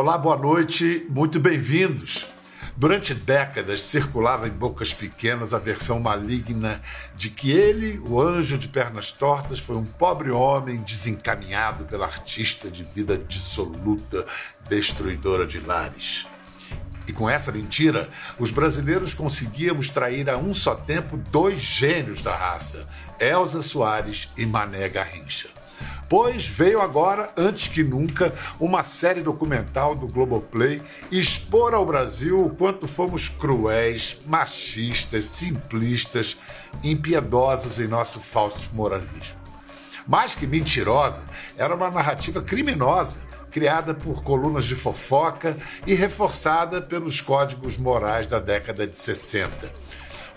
[0.00, 2.24] Olá, boa noite, muito bem-vindos.
[2.76, 6.80] Durante décadas circulava em bocas pequenas a versão maligna
[7.16, 12.70] de que ele, o anjo de pernas tortas, foi um pobre homem desencaminhado pela artista
[12.70, 14.24] de vida dissoluta,
[14.68, 16.28] destruidora de lares.
[17.08, 18.08] E com essa mentira,
[18.38, 22.86] os brasileiros conseguíamos trair a um só tempo dois gênios da raça,
[23.18, 25.48] Elza Soares e Mané Garrincha.
[26.08, 32.50] Pois veio agora, antes que nunca, uma série documental do Globoplay expor ao Brasil o
[32.50, 36.36] quanto fomos cruéis, machistas, simplistas,
[36.82, 39.38] impiedosos em nosso falso moralismo.
[40.06, 41.22] Mais que mentirosa,
[41.58, 43.20] era uma narrativa criminosa,
[43.50, 45.56] criada por colunas de fofoca
[45.86, 49.72] e reforçada pelos códigos morais da década de 60.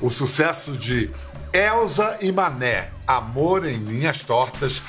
[0.02, 1.11] O sucesso de
[1.53, 4.81] Elsa e Mané, Amor em Linhas Tortas,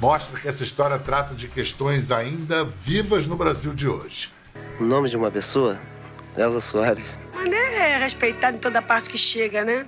[0.00, 4.32] mostra que essa história trata de questões ainda vivas no Brasil de hoje.
[4.80, 5.78] O nome de uma pessoa?
[6.36, 7.18] Elza Soares.
[7.34, 9.86] Mané é respeitado em toda parte que chega, né?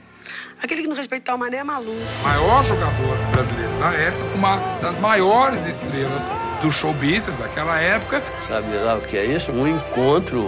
[0.62, 1.96] Aquele que não respeitar o Mané é maluco.
[2.22, 8.22] Maior jogador brasileiro da época, uma das maiores estrelas do show business daquela época.
[8.48, 9.50] Sabe lá o que é isso?
[9.50, 10.44] Um encontro,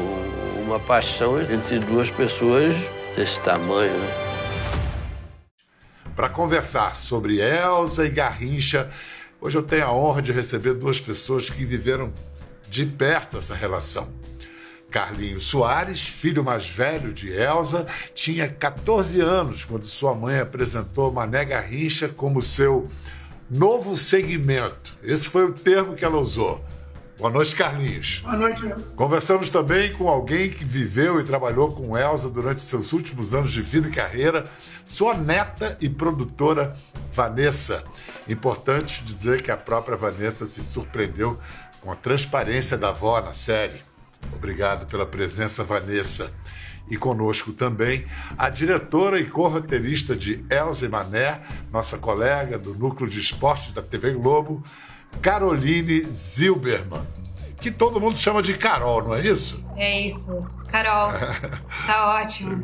[0.63, 2.77] uma paixão entre duas pessoas
[3.17, 4.25] desse tamanho, né?
[6.15, 8.89] Para conversar sobre Elsa e Garrincha,
[9.45, 12.11] Hoje eu tenho a honra de receber duas pessoas que viveram
[12.67, 14.09] de perto essa relação.
[14.91, 17.85] Carlinhos Soares, filho mais velho de Elsa,
[18.15, 22.89] tinha 14 anos quando sua mãe apresentou Mané Garrincha como seu
[23.51, 24.97] novo segmento.
[25.03, 26.65] Esse foi o termo que ela usou.
[27.17, 28.19] Boa noite, Carlinhos.
[28.25, 28.63] Boa noite.
[28.97, 33.63] Conversamos também com alguém que viveu e trabalhou com Elsa durante seus últimos anos de
[33.63, 34.45] vida e carreira,
[34.85, 36.77] sua neta e produtora
[37.13, 37.85] Vanessa.
[38.29, 41.39] Importante dizer que a própria Vanessa se surpreendeu
[41.81, 43.81] com a transparência da avó na série.
[44.35, 46.33] Obrigado pela presença, Vanessa.
[46.91, 53.09] E conosco também a diretora e co-roteirista de Elza e Mané, nossa colega do Núcleo
[53.09, 54.63] de Esportes da TV Globo,
[55.23, 57.07] Caroline Zilberman,
[57.61, 59.63] que todo mundo chama de Carol, não é isso?
[59.77, 61.13] É isso, Carol.
[61.87, 62.63] tá ótimo.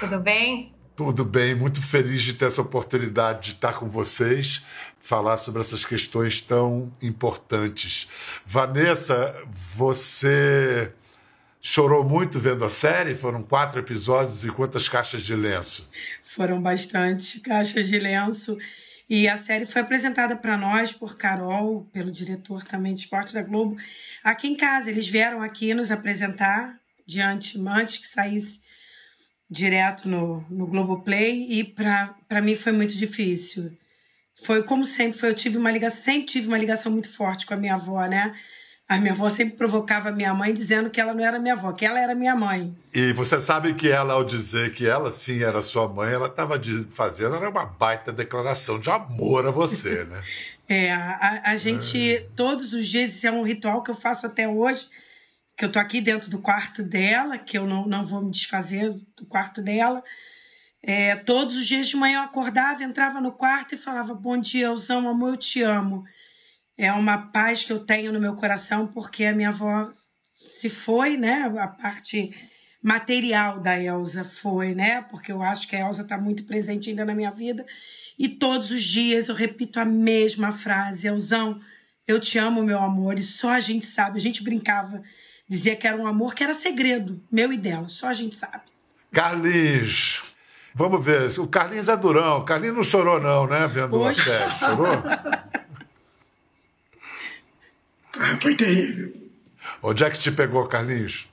[0.00, 0.74] Tudo bem?
[0.94, 4.64] Tudo bem, muito feliz de ter essa oportunidade de estar com vocês,
[4.98, 8.08] falar sobre essas questões tão importantes.
[8.46, 10.90] Vanessa, você
[11.60, 13.14] chorou muito vendo a série?
[13.14, 15.86] Foram quatro episódios e quantas caixas de lenço?
[16.24, 18.56] Foram bastante caixas de lenço.
[19.08, 23.42] E a série foi apresentada para nós por Carol, pelo diretor também de esporte da
[23.42, 23.76] Globo,
[24.22, 24.90] aqui em casa.
[24.90, 28.60] Eles vieram aqui nos apresentar diante, antes que saísse
[29.48, 33.70] direto no, no Globoplay, e para mim foi muito difícil.
[34.34, 37.54] Foi como sempre, foi, eu tive uma ligação, sempre tive uma ligação muito forte com
[37.54, 38.34] a minha avó, né?
[38.88, 41.72] A minha avó sempre provocava a minha mãe dizendo que ela não era minha avó,
[41.72, 42.72] que ela era minha mãe.
[42.94, 46.60] E você sabe que ela, ao dizer que ela sim era sua mãe, ela estava
[46.90, 50.22] fazendo era uma baita declaração de amor a você, né?
[50.68, 52.26] é, a, a gente, é.
[52.36, 54.88] todos os dias, isso é um ritual que eu faço até hoje,
[55.56, 58.92] que eu tô aqui dentro do quarto dela, que eu não, não vou me desfazer
[59.16, 60.00] do quarto dela.
[60.80, 64.66] É, todos os dias de manhã eu acordava, entrava no quarto e falava: Bom dia,
[64.66, 66.04] Elzão, amor, eu te amo
[66.76, 69.90] é uma paz que eu tenho no meu coração porque a minha avó
[70.34, 71.50] se foi, né?
[71.58, 72.34] A parte
[72.82, 75.00] material da Elsa foi, né?
[75.10, 77.64] Porque eu acho que a Elsa está muito presente ainda na minha vida.
[78.18, 81.60] E todos os dias eu repito a mesma frase: Elzão,
[82.06, 83.18] eu te amo, meu amor.
[83.18, 84.18] E só a gente sabe.
[84.18, 85.02] A gente brincava,
[85.48, 87.88] dizia que era um amor que era segredo, meu e dela.
[87.88, 88.64] Só a gente sabe.
[89.10, 90.22] Carlinhos,
[90.74, 91.38] vamos ver.
[91.40, 92.38] O Carlinhos é durão.
[92.38, 93.66] O Carlinhos não chorou, não, né?
[93.66, 94.58] Vendo a série.
[94.58, 95.02] Chorou?
[98.18, 99.12] Ah, foi terrível.
[99.82, 101.28] Onde é que te pegou, Carlinhos?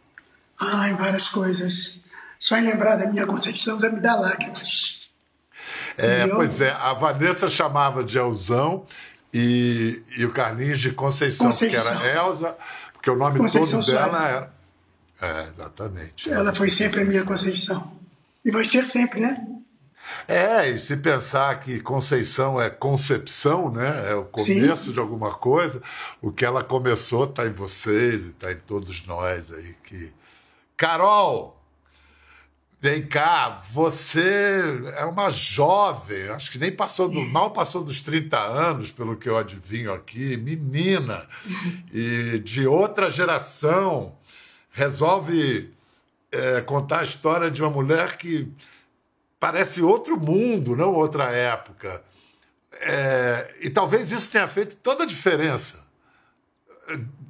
[0.60, 2.00] Ah, em várias coisas.
[2.40, 5.02] Só em lembrar da minha concepção já me dá lágrimas.
[5.98, 6.36] É, Entendeu?
[6.38, 8.86] pois é, a Vanessa chamava de Elzão
[9.34, 11.84] e, e o Carlinhos de Conceição, Conceição.
[11.98, 12.58] que era Elza,
[12.94, 14.12] porque o nome Conceição todo Soares.
[14.12, 14.54] dela era.
[15.22, 16.30] É, exatamente.
[16.30, 17.94] Ela foi sempre a minha Conceição.
[18.44, 19.42] E vai ser sempre, né?
[20.28, 24.12] É, e se pensar que Conceição é concepção, né?
[24.12, 24.94] É o começo Sim.
[24.94, 25.82] de alguma coisa,
[26.22, 30.12] o que ela começou está em vocês e está em todos nós aí que.
[30.76, 31.60] Carol!
[32.82, 34.62] Vem cá, você
[34.98, 39.30] é uma jovem, acho que nem passou do, mal passou dos 30 anos, pelo que
[39.30, 41.26] eu adivinho aqui, menina,
[41.94, 44.18] e de outra geração,
[44.70, 45.74] resolve
[46.30, 48.52] é, contar a história de uma mulher que
[49.44, 52.02] parece outro mundo, não outra época.
[52.80, 55.86] É, e talvez isso tenha feito toda a diferença.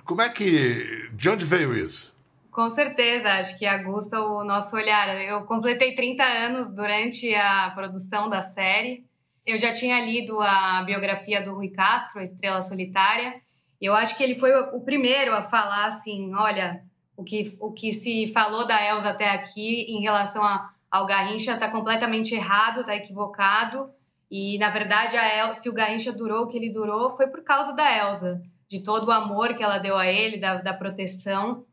[0.05, 1.09] como é que.
[1.13, 2.15] De onde veio isso?
[2.51, 5.09] Com certeza, acho que aguça o nosso olhar.
[5.23, 9.03] Eu completei 30 anos durante a produção da série.
[9.43, 13.41] Eu já tinha lido a biografia do Rui Castro, a Estrela Solitária.
[13.81, 16.83] Eu acho que ele foi o primeiro a falar assim: olha,
[17.17, 21.53] o que, o que se falou da Elsa até aqui em relação a, ao Garrincha
[21.53, 23.89] está completamente errado, está equivocado.
[24.29, 27.43] E, na verdade, a El, se o Garrincha durou o que ele durou, foi por
[27.43, 31.65] causa da Elsa, de todo o amor que ela deu a ele, da, da proteção.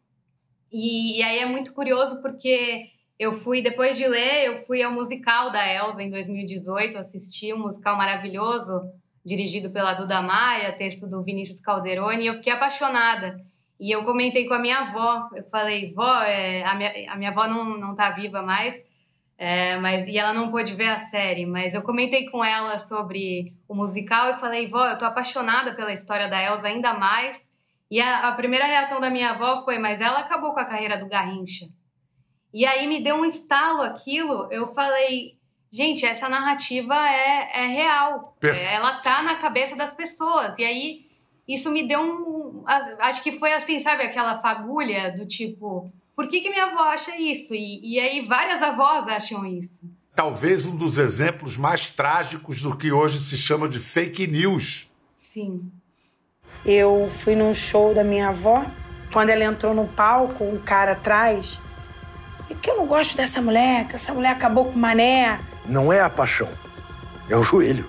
[0.73, 2.87] E, e, aí é muito curioso porque
[3.19, 7.59] eu fui, depois de ler, eu fui ao musical da Elsa em 2018, assisti um
[7.59, 8.91] musical maravilhoso,
[9.23, 13.39] dirigido pela Duda Maia, texto do Vinícius Calderoni, e eu fiquei apaixonada.
[13.79, 17.31] E eu comentei com a minha avó, eu falei, vó, é, a, minha, a minha
[17.31, 18.89] avó não, não tá viva mais,
[19.43, 23.55] é, mas, e ela não pôde ver a série, mas eu comentei com ela sobre
[23.67, 27.51] o musical e falei, vó, eu tô apaixonada pela história da Elsa ainda mais,
[27.91, 30.97] e a, a, primeira reação da minha avó foi: Mas ela acabou com a carreira
[30.97, 31.67] do Garrincha.
[32.55, 34.47] E aí me deu um estalo aquilo.
[34.51, 35.37] Eu falei:
[35.73, 38.37] Gente, essa narrativa é, é real.
[38.43, 40.57] É, ela tá na cabeça das pessoas.
[40.59, 41.07] E aí
[41.49, 42.63] isso me deu um.
[43.01, 44.05] Acho que foi assim, sabe?
[44.05, 47.55] Aquela fagulha do tipo: Por que, que minha avó acha isso?
[47.55, 49.91] E, e aí várias avós acham isso.
[50.15, 54.87] Talvez um dos exemplos mais trágicos do que hoje se chama de fake news.
[55.17, 55.73] Sim.
[56.63, 58.67] Eu fui num show da minha avó,
[59.11, 61.59] quando ela entrou no palco, um cara atrás.
[62.51, 65.41] E que eu não gosto dessa mulher, que essa mulher acabou com o mané.
[65.65, 66.51] Não é a paixão,
[67.31, 67.89] é o joelho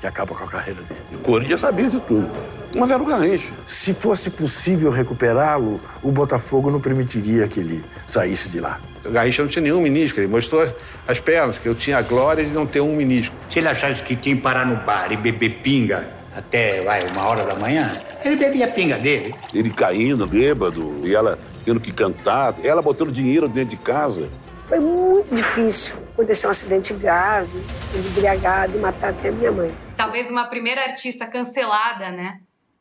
[0.00, 1.02] que acaba com a carreira dele.
[1.12, 2.30] O Corinthians sabia de tudo,
[2.76, 3.52] mas era o Garrincha.
[3.64, 8.80] Se fosse possível recuperá-lo, o Botafogo não permitiria que ele saísse de lá.
[9.04, 10.68] O Garrincha não tinha nenhum menisco, ele mostrou
[11.06, 13.34] as pernas, que eu tinha a glória de não ter um menisco.
[13.50, 17.22] Se ele achasse que tinha que parar no bar e beber pinga até vai, uma
[17.22, 19.34] hora da manhã, ele bebia a pinga dele.
[19.54, 24.28] Ele caindo, bêbado, e ela tendo que cantar, ela botando dinheiro dentro de casa.
[24.68, 27.58] Foi muito difícil acontecer um acidente grave,
[27.94, 29.74] ele embriagado e matar até minha mãe.
[29.96, 32.40] Talvez uma primeira artista cancelada, né?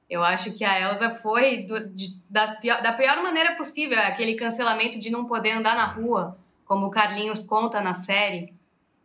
[0.09, 2.21] Eu acho que a Elsa foi do, de,
[2.61, 6.91] pior, da pior maneira possível, aquele cancelamento de não poder andar na rua, como o
[6.91, 8.53] Carlinhos conta na série.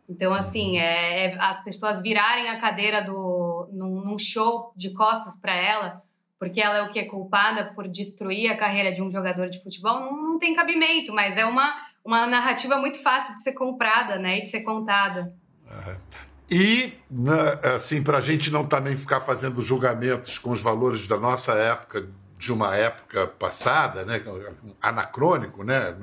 [0.07, 5.35] Então, assim, é, é as pessoas virarem a cadeira do, num, num show de costas
[5.37, 6.03] para ela,
[6.37, 9.61] porque ela é o que é culpada por destruir a carreira de um jogador de
[9.61, 11.73] futebol, não, não tem cabimento, mas é uma,
[12.03, 15.33] uma narrativa muito fácil de ser comprada, né, e de ser contada.
[16.51, 21.15] E, né, assim, para a gente não também ficar fazendo julgamentos com os valores da
[21.15, 24.21] nossa época, de uma época passada, né,
[24.81, 25.95] anacrônico, né,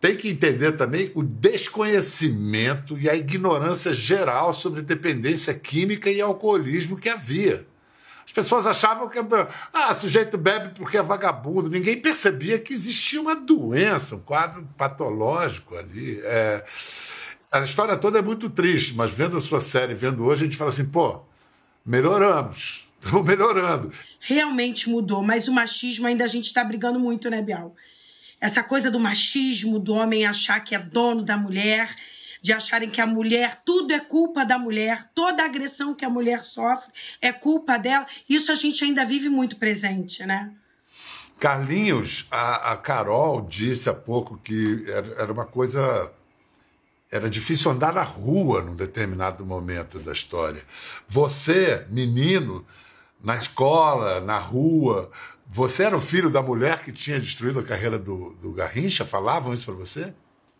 [0.00, 6.96] tem que entender também o desconhecimento e a ignorância geral sobre dependência química e alcoolismo
[6.96, 7.64] que havia.
[8.26, 9.18] As pessoas achavam que
[9.72, 11.70] ah, sujeito bebe porque é vagabundo.
[11.70, 16.20] Ninguém percebia que existia uma doença, um quadro patológico ali.
[16.24, 16.64] É...
[17.54, 20.56] A história toda é muito triste, mas vendo a sua série, vendo hoje, a gente
[20.56, 21.20] fala assim, pô,
[21.86, 22.86] melhoramos.
[23.00, 23.92] Estamos melhorando.
[24.18, 27.74] Realmente mudou, mas o machismo ainda a gente está brigando muito, né, Bial?
[28.44, 31.96] essa coisa do machismo, do homem achar que é dono da mulher,
[32.42, 36.44] de acharem que a mulher, tudo é culpa da mulher, toda agressão que a mulher
[36.44, 36.92] sofre
[37.22, 38.06] é culpa dela.
[38.28, 40.52] Isso a gente ainda vive muito presente, né?
[41.40, 46.12] Carlinhos, a, a Carol disse há pouco que era, era uma coisa
[47.14, 50.64] era difícil andar na rua num determinado momento da história.
[51.06, 52.66] Você, menino,
[53.22, 55.12] na escola, na rua,
[55.46, 59.04] você era o filho da mulher que tinha destruído a carreira do, do Garrincha?
[59.04, 60.12] Falavam isso para você?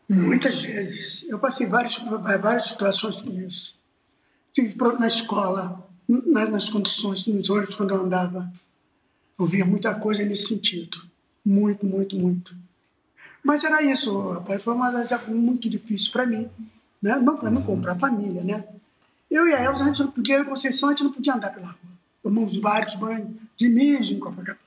[0.09, 1.29] Muitas vezes.
[1.29, 1.97] Eu passei várias,
[2.41, 3.77] várias situações por isso.
[4.47, 8.49] Estive na escola, nas, nas condições, nos ônibus quando eu andava.
[9.37, 10.99] Eu via muita coisa nesse sentido.
[11.45, 12.57] Muito, muito, muito.
[13.45, 14.63] Mas era isso, rapaz.
[14.63, 16.49] Foi uma época muito difícil para mim.
[17.01, 17.15] Né?
[17.17, 17.63] Não para mim uhum.
[17.63, 18.65] comprar família, né?
[19.31, 21.53] Eu e a Elza, a gente não podia, em Conceição, a gente não podia andar
[21.53, 21.79] pela rua.
[22.23, 24.59] Tomamos vários banhos de mijo em Copacabana.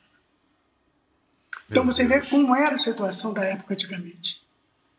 [1.69, 4.41] Então você vê como era a situação da época antigamente.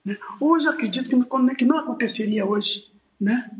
[0.05, 0.19] Né?
[0.41, 3.51] Hoje eu acredito que, que não aconteceria hoje né?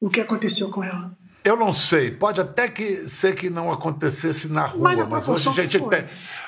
[0.00, 1.16] o que aconteceu com ela.
[1.44, 5.48] Eu não sei, pode até que ser que não acontecesse na rua, mas, mas hoje
[5.50, 6.06] a gente tem,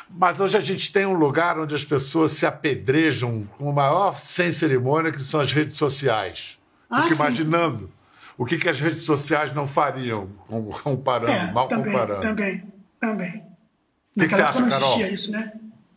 [0.08, 4.18] mas hoje a gente tem um lugar onde as pessoas se apedrejam com o maior
[4.18, 6.58] sem cerimônia, que são as redes sociais.
[6.88, 7.92] Ah, Fico imaginando
[8.38, 10.30] o que, que as redes sociais não fariam,
[10.82, 12.22] comparando, é, mal também, comparando.
[12.22, 13.44] Também, também.
[14.16, 15.00] O que, que você acha, não Carol?
[15.02, 15.52] isso, né?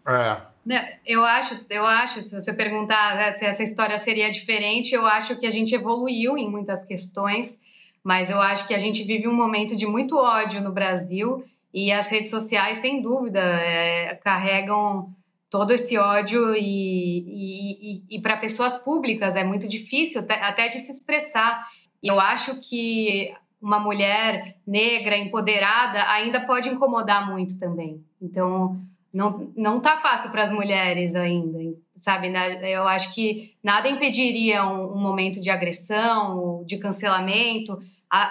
[0.08, 0.50] É.
[0.66, 5.06] Né, eu acho, eu acho, se você perguntar né, se essa história seria diferente, eu
[5.06, 7.60] acho que a gente evoluiu em muitas questões,
[8.04, 11.92] mas eu acho que a gente vive um momento de muito ódio no Brasil E
[11.92, 15.14] as redes sociais, sem dúvida, é, carregam
[15.50, 20.68] todo esse ódio e, e, e, e para pessoas públicas é muito difícil até, até
[20.68, 21.68] de se expressar.
[22.02, 28.04] E eu acho que uma mulher negra, empoderada, ainda pode incomodar muito também.
[28.22, 28.80] Então,
[29.14, 32.30] não, não tá fácil para as mulheres ainda, sabe?
[32.30, 32.60] Né?
[32.70, 37.80] Eu acho que nada impediria um, um momento de agressão, de cancelamento.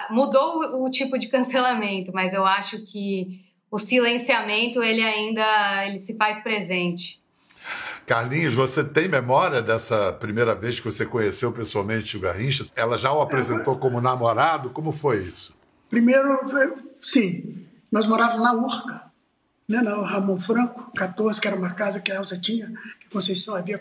[0.09, 5.99] mudou o, o tipo de cancelamento, mas eu acho que o silenciamento ele ainda ele
[5.99, 7.19] se faz presente.
[8.05, 12.65] Carlinhos, você tem memória dessa primeira vez que você conheceu pessoalmente o Garrincha?
[12.75, 14.71] Ela já o apresentou como namorado?
[14.71, 15.53] Como foi isso?
[15.89, 16.39] Primeiro,
[16.99, 17.67] sim.
[17.91, 19.08] Nós morávamos na Urca,
[19.69, 22.67] né, na Ramon Franco, 14, que era uma casa que a Elza tinha,
[22.99, 23.79] que a Conceição havia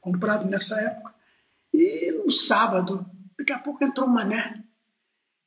[0.00, 1.14] comprado nessa época.
[1.72, 3.06] E no sábado,
[3.38, 4.64] daqui a pouco entrou um mané.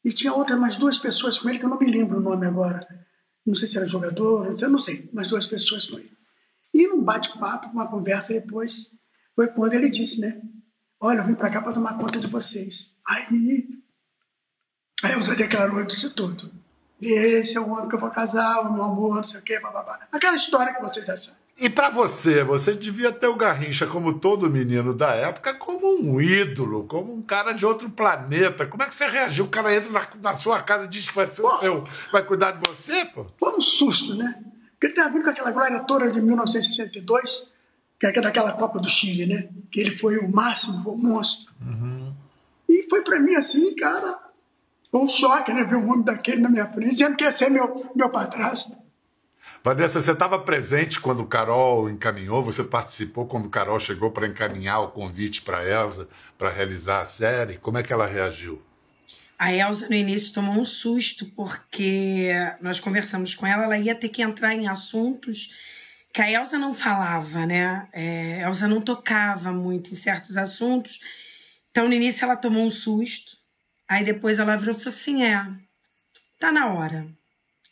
[0.02, 2.48] E tinha outras, mais duas pessoas com ele, que eu não me lembro o nome
[2.48, 2.88] agora.
[3.46, 6.16] Não sei se era jogador, eu não sei, mais duas pessoas com ele.
[6.74, 8.96] E num bate-papo, uma conversa depois,
[9.36, 10.42] foi quando ele disse, né?
[11.02, 12.98] Olha, eu vim para cá para tomar conta de vocês.
[13.06, 13.68] Aí,
[15.04, 16.50] aí já declarou isso tudo.
[17.12, 19.60] Esse é o ano que eu vou casar, o meu amor, não sei o quê,
[19.60, 20.00] bababá.
[20.12, 21.46] Aquela história que vocês já sabem.
[21.58, 26.20] E para você, você devia ter o Garrincha, como todo menino da época, como um
[26.20, 28.66] ídolo, como um cara de outro planeta.
[28.66, 29.46] Como é que você reagiu?
[29.46, 31.88] O cara entra na, na sua casa e diz que vai ser pô, o seu,
[32.12, 33.26] vai cuidar de você, pô?
[33.38, 34.38] Foi um susto, né?
[34.72, 37.54] Porque ele estava vindo com aquela glória toda de 1962,
[37.98, 39.48] que é daquela Copa do Chile, né?
[39.72, 41.54] Que ele foi o máximo, foi o monstro.
[41.62, 42.14] Uhum.
[42.68, 44.20] E foi para mim assim, cara,
[44.96, 45.66] foi um choque, né?
[45.66, 48.78] Ver um homem daquele na minha frente, dizendo que ia ser meu, meu padrasto.
[49.62, 52.42] Vanessa, você estava presente quando o Carol encaminhou?
[52.44, 57.06] Você participou quando o Carol chegou para encaminhar o convite para Elsa para realizar a
[57.06, 57.58] série?
[57.58, 58.62] Como é que ela reagiu?
[59.38, 62.30] A Elsa, no início, tomou um susto, porque
[62.62, 65.50] nós conversamos com ela, ela ia ter que entrar em assuntos
[66.14, 67.90] que a Elsa não falava, né?
[67.92, 71.02] É, a Elsa não tocava muito em certos assuntos.
[71.70, 73.44] Então, no início, ela tomou um susto.
[73.88, 75.48] Aí depois ela virou e falou assim: é,
[76.40, 77.08] tá na hora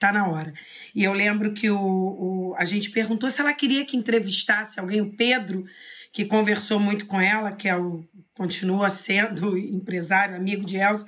[0.04, 0.54] tá na hora.
[0.94, 5.00] E eu lembro que o, o, a gente perguntou se ela queria que entrevistasse alguém,
[5.00, 5.66] o Pedro,
[6.12, 8.06] que conversou muito com ela, que é o,
[8.36, 11.06] continua sendo empresário, amigo de Elsa.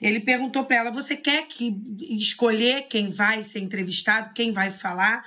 [0.00, 1.76] Ele perguntou para ela: você quer que
[2.18, 5.22] escolher quem vai ser entrevistado, quem vai falar?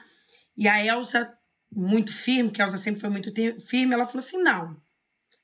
[0.58, 1.32] E a Elsa,
[1.72, 3.32] muito firme, que a Elsa sempre foi muito
[3.64, 4.76] firme, ela falou assim: não.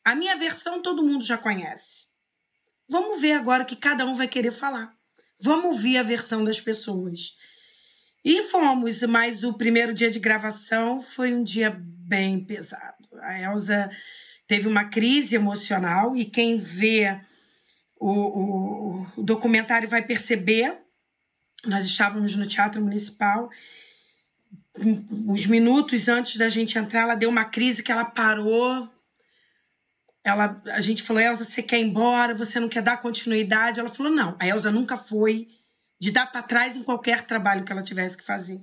[0.04, 2.09] A minha versão todo mundo já conhece.
[2.90, 4.92] Vamos ver agora que cada um vai querer falar.
[5.40, 7.36] Vamos ouvir a versão das pessoas.
[8.26, 12.98] E fomos, mas o primeiro dia de gravação foi um dia bem pesado.
[13.22, 13.90] A Elsa
[14.48, 17.20] teve uma crise emocional e quem vê
[18.00, 20.76] o, o, o documentário vai perceber.
[21.66, 23.50] Nós estávamos no Teatro Municipal.
[25.28, 28.90] Uns minutos antes da gente entrar, ela deu uma crise que ela parou.
[30.24, 32.36] Ela, a gente falou, Elsa, você quer ir embora?
[32.36, 33.80] Você não quer dar continuidade?
[33.80, 34.36] Ela falou, não.
[34.40, 35.48] A Elsa nunca foi
[36.00, 38.62] de dar para trás em qualquer trabalho que ela tivesse que fazer.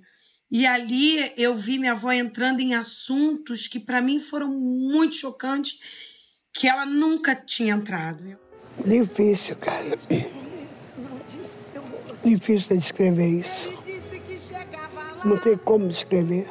[0.50, 5.78] E ali eu vi minha avó entrando em assuntos que para mim foram muito chocantes,
[6.54, 8.38] que ela nunca tinha entrado.
[8.84, 9.98] Difícil, cara.
[12.24, 13.70] Difícil de descrever isso.
[15.24, 16.48] Não tem como descrever.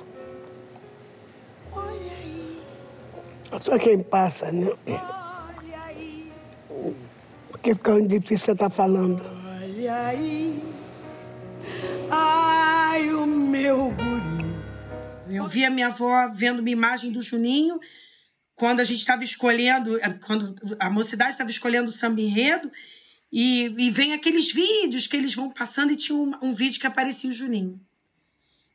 [3.63, 4.67] Só quem passa, né?
[7.47, 9.23] Porque fica muito difícil você estar tá falando.
[9.61, 10.63] Olha aí.
[12.09, 14.45] Ai, o meu guri.
[15.29, 17.79] Eu vi a minha avó vendo uma imagem do Juninho
[18.55, 22.71] quando a gente estava escolhendo, eh, quando a mocidade estava escolhendo o samba enredo,
[23.31, 26.87] e, e vem aqueles vídeos que eles vão passando e tinha um, um vídeo que
[26.87, 27.81] aparecia o Juninho.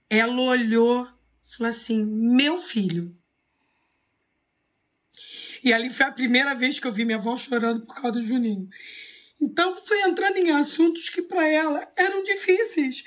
[0.09, 1.09] Ela olhou,
[1.43, 3.17] falou assim: meu filho.
[5.63, 8.23] E ali foi a primeira vez que eu vi minha avó chorando por causa do
[8.23, 8.69] Juninho.
[9.41, 13.05] Então foi entrando em assuntos que para ela eram difíceis.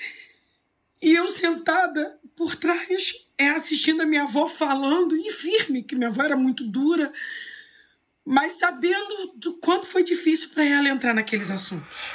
[1.02, 6.08] E eu sentada por trás, é assistindo a minha avó falando, e firme, que minha
[6.08, 7.12] avó era muito dura,
[8.24, 12.12] mas sabendo do quanto foi difícil para ela entrar naqueles assuntos.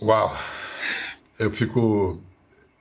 [0.00, 0.36] Uau!
[1.38, 2.22] Eu fico.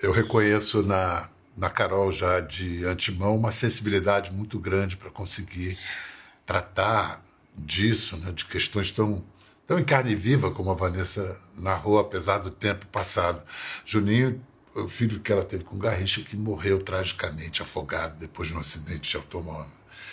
[0.01, 5.77] Eu reconheço na, na Carol já de antemão uma sensibilidade muito grande para conseguir
[6.45, 7.23] tratar
[7.57, 9.23] disso, né, de questões tão,
[9.65, 13.41] tão em carne viva como a Vanessa narrou, apesar do tempo passado.
[13.85, 14.41] Juninho,
[14.75, 19.09] o filho que ela teve com Garrincha, que morreu tragicamente afogado depois de um acidente
[19.09, 19.71] de automóvel.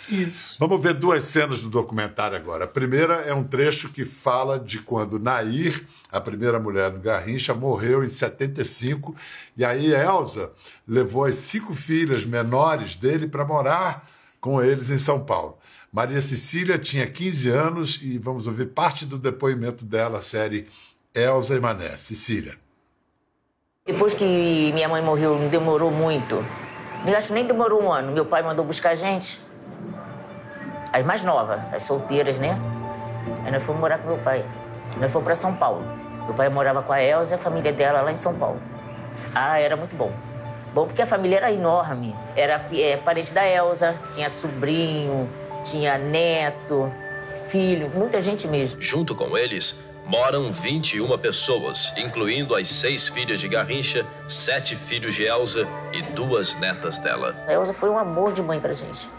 [0.09, 0.57] Isso.
[0.59, 2.65] Vamos ver duas cenas do documentário agora.
[2.65, 7.53] A primeira é um trecho que fala de quando Nair, a primeira mulher do Garrincha,
[7.53, 9.15] morreu em 75
[9.55, 10.51] e aí Elza
[10.87, 14.07] levou as cinco filhas menores dele para morar
[14.41, 15.57] com eles em São Paulo.
[15.91, 20.67] Maria Cecília tinha 15 anos e vamos ouvir parte do depoimento dela, a série
[21.13, 21.95] Elza e Mané.
[21.97, 22.57] Cecília.
[23.85, 26.43] Depois que minha mãe morreu, não demorou muito.
[27.05, 28.11] Eu acho que nem demorou um ano.
[28.11, 29.39] Meu pai mandou buscar a gente.
[30.93, 32.55] As mais novas, as solteiras, né?
[33.43, 34.45] Aí nós fomos morar com meu pai.
[34.97, 35.83] Nós fomos para São Paulo.
[36.25, 38.61] Meu pai morava com a Elza e a família dela lá em São Paulo.
[39.33, 40.11] Ah, era muito bom.
[40.71, 42.15] Bom porque a família era enorme.
[42.35, 45.27] Era é, parente da Elza, tinha sobrinho,
[45.65, 46.91] tinha neto,
[47.47, 48.79] filho, muita gente mesmo.
[48.79, 55.23] Junto com eles, moram 21 pessoas, incluindo as seis filhas de Garrincha, sete filhos de
[55.23, 57.35] Elza e duas netas dela.
[57.47, 59.09] A Elza foi um amor de mãe pra gente.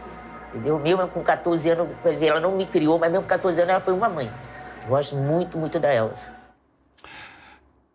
[0.55, 0.79] Entendeu?
[0.79, 3.71] Mesmo com 14 anos, quer dizer, ela não me criou, mas mesmo com 14 anos
[3.71, 4.31] ela foi uma mãe.
[4.87, 6.37] Gosto muito, muito da Elza.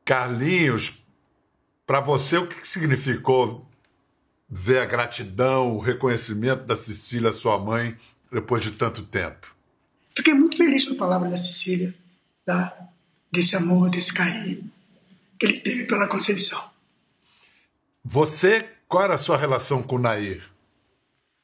[0.04, 1.02] Carlinhos,
[1.88, 3.66] para você, o que significou
[4.50, 7.98] ver a gratidão, o reconhecimento da Cecília, sua mãe,
[8.32, 9.56] depois de tanto tempo?
[10.16, 11.94] Fiquei muito feliz com a palavra da Cecília,
[12.44, 12.90] tá?
[13.32, 14.70] desse amor, desse carinho
[15.38, 16.62] que ele teve pela Conceição.
[18.04, 20.44] Você, qual era a sua relação com o Nair?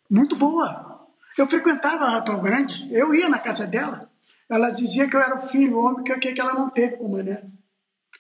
[0.10, 0.95] Muito boa.
[1.38, 4.10] Eu frequentava a Ratal Grande, eu ia na casa dela.
[4.50, 7.10] Ela dizia que eu era o filho, o homem que, que ela não teve com
[7.10, 7.44] Mané.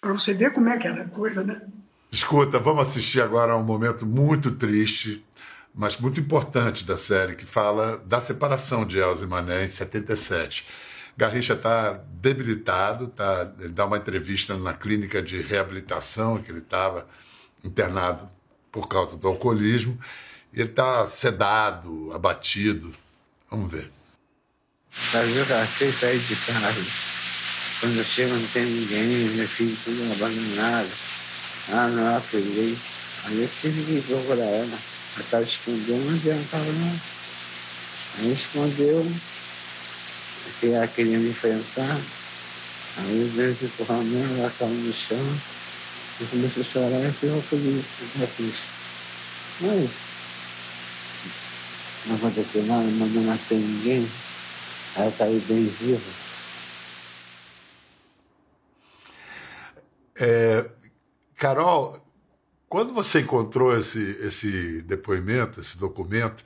[0.02, 1.62] Para você ver como é que era a coisa, né?
[2.12, 5.26] Escuta, vamos assistir agora a um momento muito triste,
[5.74, 10.66] mas muito importante da série, que fala da separação de Elza e Mané em 77.
[11.18, 17.08] Garrincha está debilitado, tá, ele dá uma entrevista na clínica de reabilitação, que ele estava
[17.64, 18.30] internado
[18.72, 19.98] por causa do alcoolismo.
[20.54, 22.94] Ele está sedado, abatido.
[23.50, 23.92] Vamos ver.
[25.12, 26.86] Brasil Café sair de casa.
[27.80, 30.90] Quando eu chego não tem ninguém, meu filho tudo abandonado.
[31.70, 32.78] Ah, não, peguei.
[33.25, 34.79] Aí eu tive que procurar ela.
[35.16, 37.00] Ela estava escondendo, mas não estava não.
[38.18, 39.12] Aí escondeu,
[40.44, 42.01] porque ela queria me enfrentar.
[42.98, 45.42] Aí eu vejo que empurrando ela caiu no chão.
[46.20, 48.05] Eu comecei a chorar e fui ao polícia.
[48.20, 48.66] Eu.
[49.60, 50.15] Mas
[52.07, 54.07] não aconteceu nada, mas não matei ninguém.
[54.96, 56.25] Ela está aí bem viva.
[60.18, 60.70] É,
[61.35, 62.00] Carol,
[62.70, 66.44] quando você encontrou esse, esse depoimento, esse documento,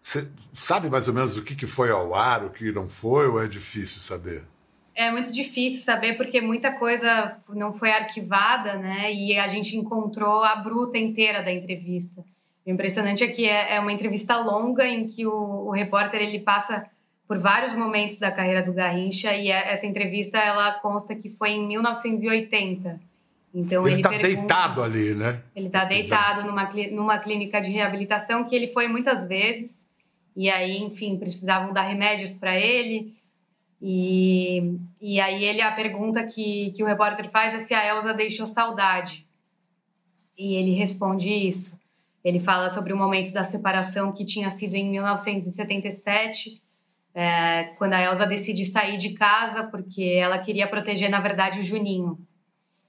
[0.00, 3.26] você sabe mais ou menos o que, que foi ao ar, o que não foi,
[3.26, 4.44] ou é difícil saber?
[4.94, 9.12] É muito difícil saber porque muita coisa não foi arquivada, né?
[9.12, 12.24] E a gente encontrou a bruta inteira da entrevista.
[12.66, 16.40] O impressionante é que é, é uma entrevista longa em que o, o repórter ele
[16.40, 16.84] passa
[17.28, 21.50] por vários momentos da carreira do Garrincha e é, essa entrevista ela consta que foi
[21.50, 23.00] em 1980.
[23.54, 25.40] Então ele está deitado ali, né?
[25.54, 29.88] Ele está deitado numa, numa clínica de reabilitação que ele foi muitas vezes
[30.36, 33.14] e aí, enfim, precisavam dar remédios para ele.
[33.80, 38.12] E, e aí ele a pergunta que, que o repórter faz é se a Elsa
[38.12, 39.26] deixou saudade.
[40.36, 41.80] E ele responde isso.
[42.26, 46.60] Ele fala sobre o momento da separação que tinha sido em 1977,
[47.14, 51.62] é, quando a Elsa decide sair de casa porque ela queria proteger, na verdade, o
[51.62, 52.18] Juninho.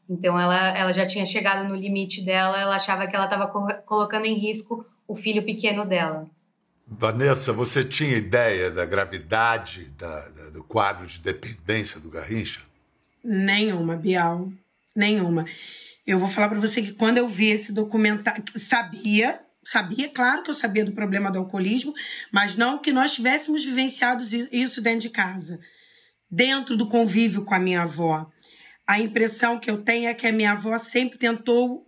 [0.10, 3.68] Então ela, ela já tinha chegado no limite dela, ela achava que ela estava co
[3.86, 6.28] colocando em risco o filho pequeno dela.
[6.88, 12.62] Vanessa, você tinha ideia da gravidade da, da, do quadro de dependência do Garrincha?
[13.24, 14.52] Nenhuma, Bial.
[14.96, 15.46] Nenhuma.
[16.08, 20.50] Eu vou falar para você que quando eu vi esse documentário, sabia, sabia, claro que
[20.50, 21.94] eu sabia do problema do alcoolismo,
[22.32, 25.60] mas não que nós tivéssemos vivenciado isso dentro de casa,
[26.32, 28.26] dentro do convívio com a minha avó.
[28.88, 31.86] A impressão que eu tenho é que a minha avó sempre tentou,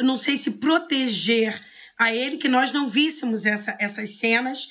[0.00, 1.62] não sei se proteger
[1.96, 4.68] a ele, que nós não víssemos essa, essas cenas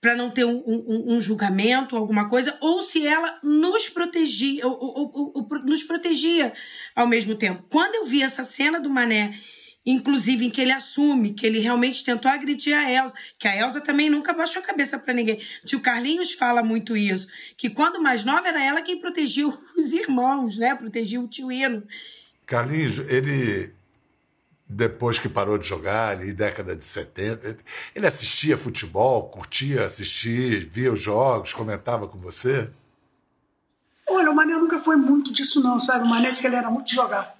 [0.00, 4.78] para não ter um, um, um, julgamento, alguma coisa, ou se ela nos protegia, ou,
[4.78, 6.52] ou, ou, nos protegia
[6.94, 7.64] ao mesmo tempo.
[7.70, 9.38] Quando eu vi essa cena do Mané,
[9.84, 13.80] inclusive em que ele assume que ele realmente tentou agredir a Elsa, que a Elsa
[13.80, 15.40] também nunca baixou a cabeça para ninguém.
[15.64, 20.58] Tio Carlinhos fala muito isso, que quando mais nova era ela quem protegia os irmãos,
[20.58, 20.74] né?
[20.74, 21.86] Protegia o tio Eno.
[22.44, 23.75] Carlinhos, ele
[24.68, 27.58] depois que parou de jogar, ali, década de 70,
[27.94, 32.68] ele assistia futebol, curtia assistir, via os jogos, comentava com você?
[34.08, 36.04] Olha, o Mané nunca foi muito disso não, sabe?
[36.04, 37.36] O Mané disse que ele era muito de jogar.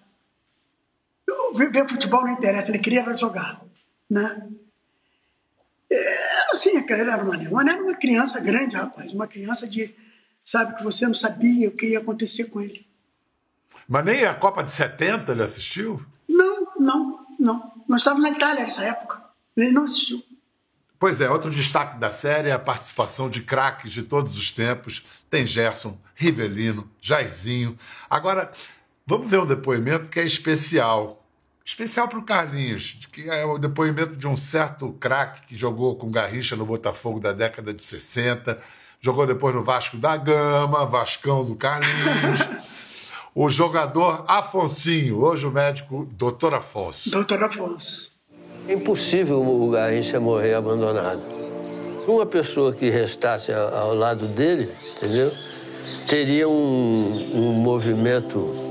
[1.55, 3.61] Ver futebol não interessa, ele queria jogar,
[4.09, 4.47] né?
[5.91, 7.49] Era assim que era o Mané?
[7.49, 9.13] O Mané era uma criança grande, rapaz.
[9.13, 9.95] Uma criança de,
[10.45, 12.87] sabe, que você não sabia o que ia acontecer com ele.
[13.89, 16.05] Mas nem a Copa de 70 ele assistiu?
[17.47, 17.73] Não.
[17.89, 19.23] Nós estávamos na Itália nessa época.
[19.57, 20.23] Ele não assistiu.
[20.99, 25.05] Pois é, outro destaque da série é a participação de craques de todos os tempos.
[25.31, 27.79] Tem Gerson, Rivelino, Jairzinho.
[28.11, 28.51] Agora,
[29.07, 31.23] vamos ver um depoimento que é especial.
[31.65, 36.11] Especial para o Carlinhos, que é o depoimento de um certo craque que jogou com
[36.11, 38.61] Garrincha no Botafogo da década de 60,
[39.01, 42.41] jogou depois no Vasco da Gama, Vascão do Carlinhos.
[43.37, 47.11] o jogador Afonsinho, hoje o médico Doutor Afonso.
[47.11, 48.11] Doutor Afonso.
[48.67, 51.23] É impossível o Garrincha morrer abandonado.
[52.09, 55.31] Uma pessoa que restasse ao lado dele, entendeu?
[56.09, 58.66] Teria um, um movimento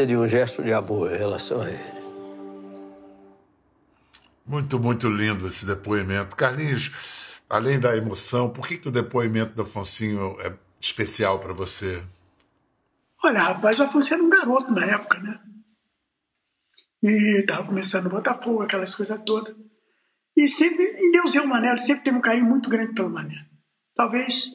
[0.00, 2.00] teria um gesto de amor em relação a ele.
[4.46, 6.34] Muito, muito lindo esse depoimento.
[6.34, 6.90] Carlinhos,
[7.50, 12.02] além da emoção, por que, que o depoimento do Afonsinho é especial para você?
[13.22, 15.38] Olha, rapaz, o Afonso era um garoto na época, né?
[17.02, 19.54] E estava começando o Botafogo, aquelas coisas todas.
[20.34, 23.46] E sempre, em Deus é o Mané, sempre teve um carinho muito grande pelo Mané.
[23.94, 24.48] Talvez,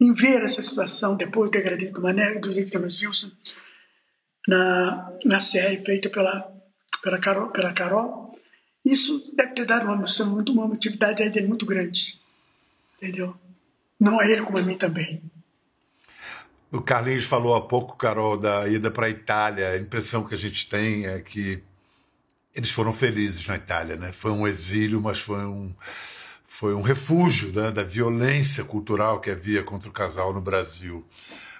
[0.00, 3.36] em ver essa situação, depois do degradê do Mané, do jeito que nós vimos,
[4.46, 6.52] na, na série feita pela,
[7.02, 8.38] pela, Carol, pela Carol,
[8.84, 12.20] isso deve ter dado uma emoção, muito, uma motividade dele muito grande.
[12.96, 13.36] Entendeu?
[13.98, 15.20] Não a ele, como a mim também.
[16.70, 19.70] O Carlinhos falou há pouco, Carol, da ida para a Itália.
[19.70, 21.62] A impressão que a gente tem é que
[22.54, 24.12] eles foram felizes na Itália, né?
[24.12, 25.74] Foi um exílio, mas foi um,
[26.44, 31.06] foi um refúgio né, da violência cultural que havia contra o casal no Brasil.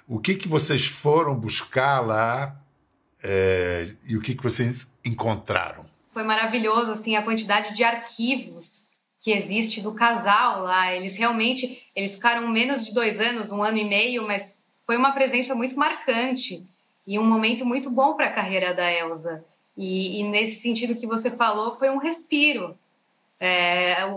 [0.09, 2.57] O que, que vocês foram buscar lá
[3.29, 5.85] é, e o que, que vocês encontraram?
[6.11, 8.87] Foi maravilhoso, assim, a quantidade de arquivos
[9.21, 10.95] que existe do casal lá.
[10.95, 15.11] Eles realmente, eles ficaram menos de dois anos, um ano e meio, mas foi uma
[15.11, 16.65] presença muito marcante
[17.05, 19.45] e um momento muito bom para a carreira da Elsa.
[19.77, 22.79] E, e, nesse sentido que você falou, foi um respiro.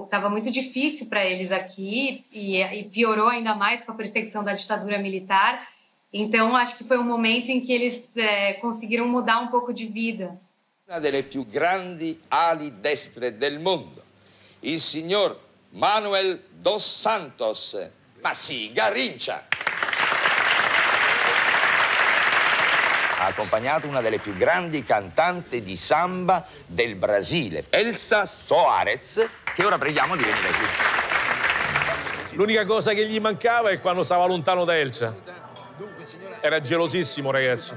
[0.04, 4.44] Estava é, muito difícil para eles aqui e, e piorou ainda mais com a perseguição
[4.44, 5.68] da ditadura militar.
[6.12, 9.86] Então, acho que foi um momento em que eles é, conseguiram mudar um pouco de
[9.86, 10.40] vida.
[10.88, 14.02] Uma das più grandi ali destre del mondo,
[14.64, 15.38] il signor
[15.72, 17.78] Manuel dos Santos.
[18.24, 19.46] Ma sì, Garrincia!
[23.20, 29.78] Ha accompagnato una delle più grandi cantanti di samba del Brasile, Elsa Soares, che ora
[29.78, 32.36] preghiamo di venire qui.
[32.36, 35.39] L'unica cosa che gli mancava è quando stava lontano da Elsa.
[36.42, 37.74] Era gelosissimo, ragazzi.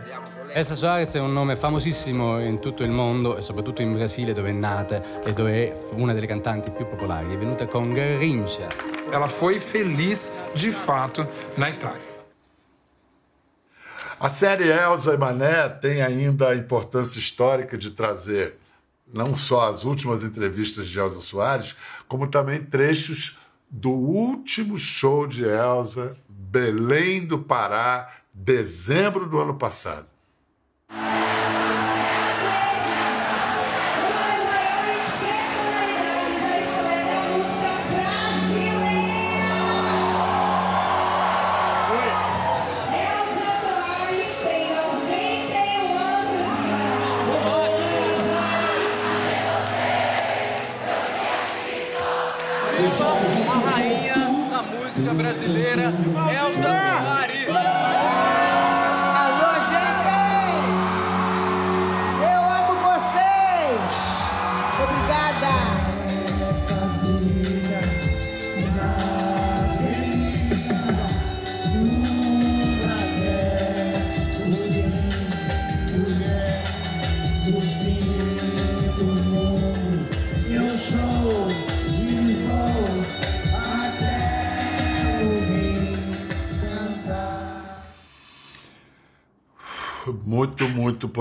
[0.52, 4.50] Elsa Soares è un nome famosissimo in tutto il mondo e soprattutto in Brasile dove
[4.50, 7.34] è nata e dove è una delle cantanti più popolari.
[7.34, 8.68] È venuta con Garrincha.
[9.10, 12.10] Ela foi feliz de fato na Itália.
[14.18, 18.56] A série Elsa e Mané tem ainda a importância histórica de trazer
[19.12, 21.74] não só as últimas entrevistas de Elsa Soares,
[22.06, 23.36] como também trechos
[23.68, 26.16] do último show de Elsa,
[26.52, 30.06] Belém do Pará, dezembro do ano passado.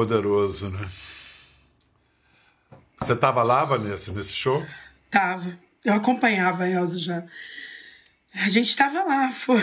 [0.02, 0.90] Poderoso, né?
[3.00, 4.66] Você estava lá, Vanessa, nesse show?
[5.12, 5.60] Tava.
[5.86, 7.24] Eu acompanhava a Elza já.
[8.34, 9.32] A gente estava lá.
[9.32, 9.62] Foi,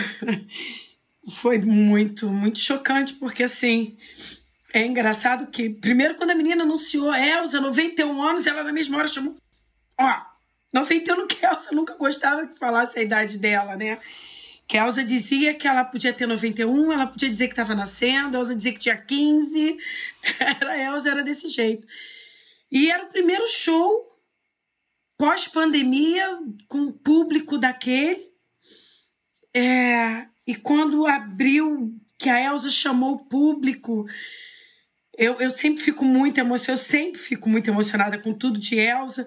[1.41, 3.97] foi muito, muito chocante, porque assim,
[4.71, 9.07] É engraçado que, primeiro, quando a menina anunciou Elza, 91 anos, ela na mesma hora
[9.07, 9.35] chamou.
[9.99, 10.21] Ó,
[10.71, 13.99] 91 que Elza nunca gostava que falasse a idade dela, né?
[14.69, 18.37] Que a Elza dizia que ela podia ter 91, ela podia dizer que estava nascendo,
[18.37, 19.77] a Elza dizia que tinha 15.
[20.39, 21.87] Era, a Elza era desse jeito.
[22.71, 24.07] E era o primeiro show
[25.17, 28.29] pós-pandemia, com o público daquele.
[29.55, 34.05] É, e quando abriu, que a Elza chamou o público,
[35.17, 39.25] eu, eu sempre fico muito emocionada, eu sempre fico muito emocionada com tudo de Elza.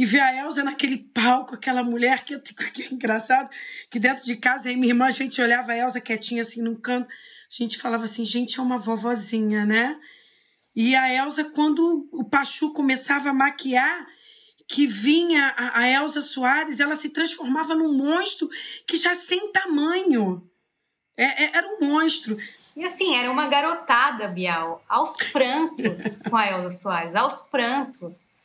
[0.00, 2.38] E ver a Elza naquele palco, aquela mulher que,
[2.72, 3.50] que é engraçado,
[3.90, 6.74] que dentro de casa, aí minha irmã, a gente olhava a Elza quietinha assim num
[6.74, 7.14] canto, a
[7.50, 10.00] gente falava assim, gente, é uma vovozinha, né?
[10.74, 14.06] E a Elza, quando o Pachu começava a maquiar,
[14.66, 18.48] que vinha a, a Elza Soares, ela se transformava num monstro
[18.86, 20.42] que já sem tamanho.
[21.14, 22.38] É, é, era um monstro.
[22.74, 28.39] E assim, era uma garotada, Bial, aos prantos com a Elza Soares, aos prantos.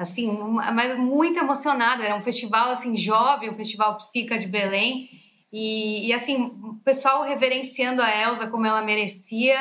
[0.00, 2.02] Assim, uma, mas muito emocionada.
[2.02, 5.10] Era um festival assim jovem, o Festival Psica de Belém.
[5.52, 9.58] E, e, assim, o pessoal reverenciando a Elza como ela merecia.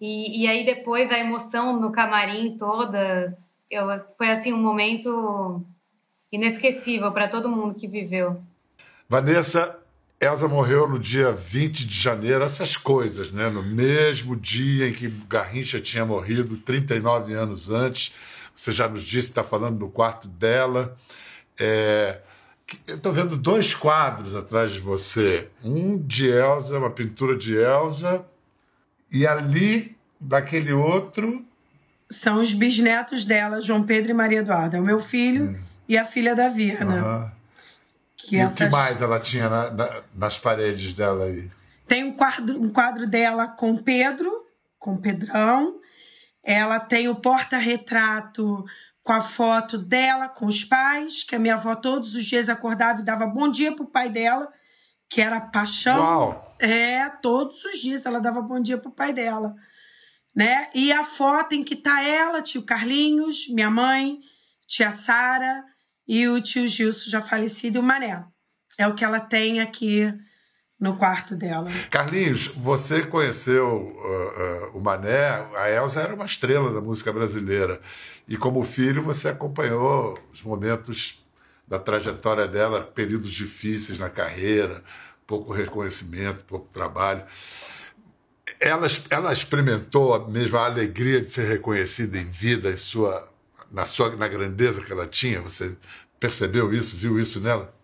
[0.00, 3.36] E, e aí depois a emoção no camarim toda,
[3.68, 5.64] eu, foi assim um momento
[6.30, 8.40] inesquecível para todo mundo que viveu.
[9.08, 9.76] Vanessa,
[10.20, 13.50] Elsa morreu no dia 20 de janeiro, essas coisas, né?
[13.50, 18.12] No mesmo dia em que Garrincha tinha morrido, 39 anos antes.
[18.54, 20.96] Você já nos disse, está falando do quarto dela.
[21.58, 22.20] É...
[22.86, 25.48] Eu estou vendo dois quadros atrás de você.
[25.62, 28.24] Um de Elsa, uma pintura de Elsa,
[29.10, 31.44] e ali, daquele outro,
[32.10, 34.76] são os bisnetos dela, João Pedro e Maria Eduarda.
[34.76, 35.60] É o meu filho hum.
[35.88, 37.04] e a filha da Virna.
[37.04, 37.30] Uhum.
[38.16, 38.54] Que e essas...
[38.54, 41.48] o que mais ela tinha na, na, nas paredes dela aí?
[41.86, 44.30] Tem um quadro, um quadro dela com Pedro,
[44.78, 45.79] com Pedrão.
[46.42, 48.64] Ela tem o porta-retrato
[49.02, 53.00] com a foto dela com os pais, que a minha avó todos os dias acordava
[53.00, 54.52] e dava bom dia pro pai dela,
[55.08, 56.00] que era paixão.
[56.00, 56.56] Uau.
[56.58, 59.54] É, todos os dias ela dava bom dia pro pai dela
[60.34, 60.68] né?
[60.74, 64.20] E a foto em que tá ela, tio Carlinhos, minha mãe,
[64.66, 65.64] tia Sara
[66.06, 68.24] e o tio Gilson já falecido e o Mané.
[68.78, 70.12] É o que ela tem aqui
[70.80, 71.70] no quarto dela.
[71.90, 77.80] Carlinhos, você conheceu uh, uh, o Mané, a Elsa era uma estrela da música brasileira.
[78.26, 81.24] E como filho, você acompanhou os momentos
[81.68, 84.82] da trajetória dela, períodos difíceis na carreira,
[85.26, 87.24] pouco reconhecimento, pouco trabalho
[88.60, 93.26] ela, ela experimentou mesmo a alegria de ser reconhecida em vida, em sua,
[93.72, 95.40] na, sua, na grandeza que ela tinha?
[95.40, 95.74] Você
[96.20, 97.74] percebeu isso, viu isso nela?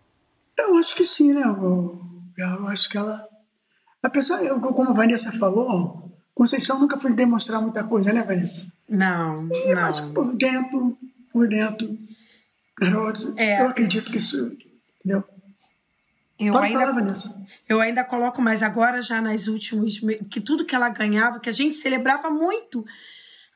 [0.57, 1.41] Eu acho que sim, né?
[1.43, 1.99] Eu,
[2.37, 3.27] eu acho que ela.
[4.01, 8.71] Apesar, como a Vanessa falou, Conceição nunca foi demonstrar muita coisa, né, Vanessa?
[8.87, 9.81] Não, e, não.
[9.81, 10.95] Mas por dentro,
[11.33, 11.97] por dentro,
[12.79, 13.59] garotos, é.
[13.59, 14.55] eu acredito que isso.
[14.99, 15.23] Entendeu?
[16.37, 17.35] Eu Pode ainda, falar, Vanessa.
[17.67, 19.99] Eu ainda coloco, mas agora já nas últimas.
[20.29, 22.85] Que tudo que ela ganhava, que a gente celebrava muito.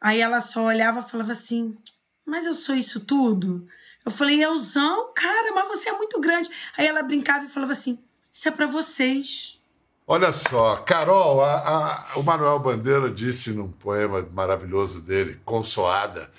[0.02, 1.78] Aí ela só olhava e falava assim:
[2.26, 3.68] Mas eu sou isso tudo?
[4.04, 6.50] Eu falei: Elzão, cara, mas você é muito grande.
[6.76, 8.00] Aí ela brincava e falava assim:
[8.32, 9.60] Isso é para vocês.
[10.08, 16.30] Olha só, Carol, a, a, o Manuel Bandeira disse num poema maravilhoso dele, Consoada,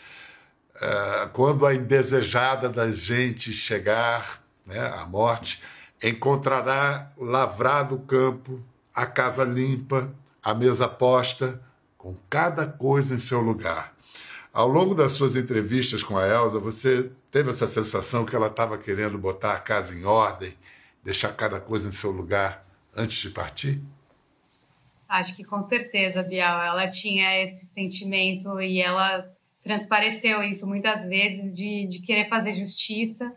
[0.80, 5.62] é, quando a indesejada das gentes chegar, né, a morte
[6.02, 8.62] encontrará lavrado o campo,
[8.94, 11.60] a casa limpa, a mesa posta,
[11.96, 13.94] com cada coisa em seu lugar.
[14.52, 18.76] Ao longo das suas entrevistas com a Elsa, você teve essa sensação que ela estava
[18.76, 20.54] querendo botar a casa em ordem,
[21.02, 23.80] deixar cada coisa em seu lugar antes de partir?
[25.08, 26.62] Acho que com certeza, Bial.
[26.62, 29.30] Ela tinha esse sentimento e ela
[29.62, 33.34] transpareceu isso muitas vezes de, de querer fazer justiça,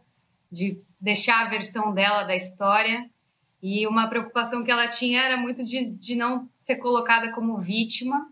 [0.52, 3.10] de deixar a versão dela da história.
[3.62, 8.30] E uma preocupação que ela tinha era muito de, de não ser colocada como vítima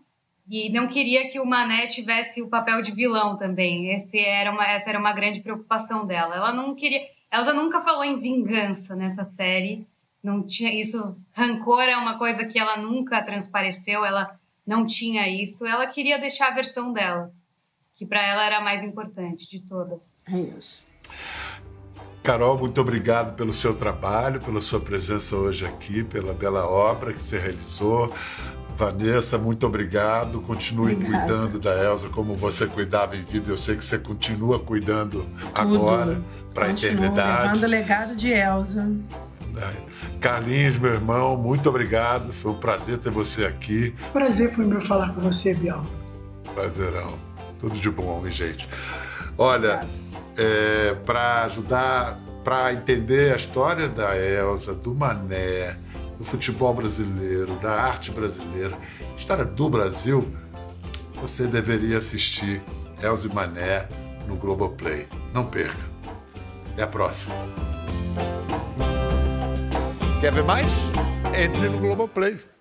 [0.48, 3.94] e não queria que o Mané tivesse o papel de vilão também.
[3.94, 6.36] Esse era uma, essa era uma grande preocupação dela.
[6.36, 7.00] Ela não queria.
[7.34, 9.84] Elsa nunca falou em vingança nessa série.
[10.22, 11.16] Não tinha isso.
[11.32, 14.04] Rancor é uma coisa que ela nunca transpareceu.
[14.04, 15.66] Ela não tinha isso.
[15.66, 17.34] Ela queria deixar a versão dela,
[17.92, 20.22] que para ela era a mais importante de todas.
[20.26, 20.86] É isso.
[22.24, 27.22] Carol, muito obrigado pelo seu trabalho, pela sua presença hoje aqui, pela bela obra que
[27.22, 28.10] você realizou.
[28.78, 30.40] Vanessa, muito obrigado.
[30.40, 31.26] Continue Obrigada.
[31.26, 33.50] cuidando da Elsa como você cuidava em vida.
[33.50, 35.76] Eu sei que você continua cuidando Tudo.
[35.76, 36.22] agora
[36.54, 37.42] para a eternidade.
[37.42, 38.90] levando o legado de Elsa.
[39.58, 40.18] É.
[40.18, 42.32] Carlinhos, meu irmão, muito obrigado.
[42.32, 43.94] Foi um prazer ter você aqui.
[44.14, 45.84] Prazer foi meu falar com você, Biel.
[46.54, 47.18] Prazerão.
[47.60, 48.66] Tudo de bom, hein, gente?
[49.36, 49.86] Olha,
[50.36, 55.76] é, para ajudar, para entender a história da Elsa, do Mané,
[56.18, 58.76] do futebol brasileiro, da arte brasileira,
[59.16, 60.24] história do Brasil,
[61.14, 62.62] você deveria assistir
[63.02, 63.88] Elsa e Mané
[64.26, 65.06] no Globoplay.
[65.32, 65.94] Não perca.
[66.72, 67.34] Até a próxima.
[70.20, 70.66] Quer ver mais?
[71.36, 72.53] Entre no Globoplay.